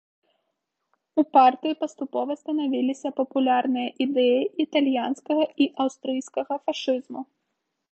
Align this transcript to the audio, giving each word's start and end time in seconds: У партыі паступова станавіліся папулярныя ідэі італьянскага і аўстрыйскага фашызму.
У 1.21 1.23
партыі 1.35 1.77
паступова 1.81 2.37
станавіліся 2.41 3.13
папулярныя 3.21 3.89
ідэі 4.07 4.41
італьянскага 4.65 5.43
і 5.67 5.71
аўстрыйскага 5.85 6.53
фашызму. 6.67 7.21